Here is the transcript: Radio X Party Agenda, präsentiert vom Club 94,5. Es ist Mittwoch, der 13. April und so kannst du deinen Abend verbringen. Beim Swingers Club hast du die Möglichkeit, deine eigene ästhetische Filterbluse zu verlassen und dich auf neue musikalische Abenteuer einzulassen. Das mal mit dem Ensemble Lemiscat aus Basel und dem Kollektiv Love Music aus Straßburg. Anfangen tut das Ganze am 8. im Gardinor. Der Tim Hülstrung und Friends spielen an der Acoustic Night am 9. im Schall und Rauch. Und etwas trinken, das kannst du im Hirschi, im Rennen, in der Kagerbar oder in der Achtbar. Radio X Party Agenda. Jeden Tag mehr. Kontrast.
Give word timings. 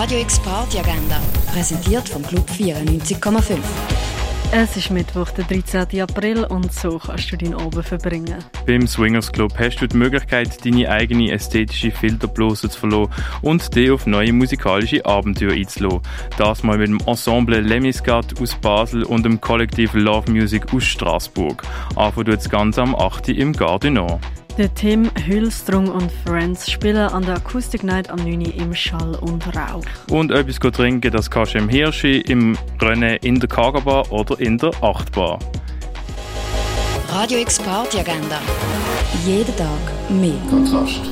Radio 0.00 0.20
X 0.20 0.38
Party 0.38 0.78
Agenda, 0.78 1.20
präsentiert 1.52 2.08
vom 2.08 2.22
Club 2.22 2.48
94,5. 2.48 3.58
Es 4.52 4.76
ist 4.76 4.92
Mittwoch, 4.92 5.28
der 5.30 5.44
13. 5.44 6.00
April 6.00 6.44
und 6.44 6.72
so 6.72 7.00
kannst 7.00 7.32
du 7.32 7.36
deinen 7.36 7.54
Abend 7.54 7.84
verbringen. 7.84 8.36
Beim 8.64 8.86
Swingers 8.86 9.32
Club 9.32 9.54
hast 9.58 9.78
du 9.80 9.88
die 9.88 9.96
Möglichkeit, 9.96 10.64
deine 10.64 10.88
eigene 10.88 11.32
ästhetische 11.32 11.90
Filterbluse 11.90 12.70
zu 12.70 12.78
verlassen 12.78 13.12
und 13.42 13.74
dich 13.74 13.90
auf 13.90 14.06
neue 14.06 14.32
musikalische 14.32 15.04
Abenteuer 15.04 15.54
einzulassen. 15.54 16.02
Das 16.36 16.62
mal 16.62 16.78
mit 16.78 16.90
dem 16.90 17.00
Ensemble 17.04 17.60
Lemiscat 17.60 18.40
aus 18.40 18.54
Basel 18.54 19.02
und 19.02 19.24
dem 19.24 19.40
Kollektiv 19.40 19.94
Love 19.94 20.30
Music 20.30 20.72
aus 20.72 20.84
Straßburg. 20.84 21.64
Anfangen 21.96 22.26
tut 22.26 22.36
das 22.36 22.48
Ganze 22.48 22.82
am 22.82 22.94
8. 22.94 23.30
im 23.30 23.52
Gardinor. 23.52 24.20
Der 24.58 24.74
Tim 24.74 25.08
Hülstrung 25.24 25.86
und 25.86 26.10
Friends 26.26 26.68
spielen 26.68 26.96
an 26.96 27.24
der 27.24 27.36
Acoustic 27.36 27.84
Night 27.84 28.10
am 28.10 28.18
9. 28.18 28.40
im 28.40 28.74
Schall 28.74 29.14
und 29.14 29.46
Rauch. 29.54 29.84
Und 30.10 30.32
etwas 30.32 30.58
trinken, 30.72 31.12
das 31.12 31.30
kannst 31.30 31.54
du 31.54 31.58
im 31.58 31.68
Hirschi, 31.68 32.22
im 32.22 32.58
Rennen, 32.82 33.18
in 33.22 33.38
der 33.38 33.48
Kagerbar 33.48 34.10
oder 34.10 34.40
in 34.40 34.58
der 34.58 34.72
Achtbar. 34.82 35.38
Radio 37.08 37.38
X 37.38 37.60
Party 37.60 38.00
Agenda. 38.00 38.40
Jeden 39.24 39.56
Tag 39.56 39.68
mehr. 40.10 40.34
Kontrast. 40.50 41.02